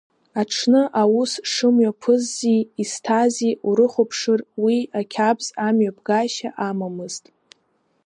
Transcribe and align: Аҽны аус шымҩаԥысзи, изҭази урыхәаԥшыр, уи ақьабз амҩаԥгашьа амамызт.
Аҽны 0.41 0.81
аус 1.01 1.31
шымҩаԥысзи, 1.51 2.59
изҭази 2.81 3.59
урыхәаԥшыр, 3.67 4.39
уи 4.63 4.77
ақьабз 4.99 5.47
амҩаԥгашьа 5.67 6.49
амамызт. 6.67 7.25